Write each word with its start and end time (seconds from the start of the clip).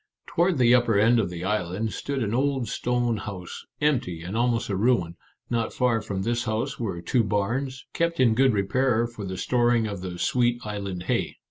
Toward 0.25 0.57
the 0.57 0.73
upper 0.73 0.97
end 0.97 1.19
of 1.19 1.29
the 1.29 1.43
island 1.45 1.93
stood 1.93 2.23
an 2.23 2.33
old 2.33 2.67
stone 2.67 3.17
house, 3.17 3.67
empty 3.79 4.23
and 4.23 4.35
almost 4.35 4.67
a 4.69 4.75
ruin; 4.75 5.15
not 5.51 5.73
far 5.73 6.01
from 6.01 6.23
this 6.23 6.45
house 6.45 6.79
were 6.79 7.03
two 7.03 7.23
barns, 7.23 7.85
kept 7.93 8.19
in 8.19 8.33
good 8.33 8.51
repair 8.53 9.05
for 9.05 9.25
the 9.25 9.37
storing 9.37 9.85
of 9.85 10.01
the 10.01 10.17
sweet 10.17 10.59
island 10.65 11.03
hay. 11.03 11.35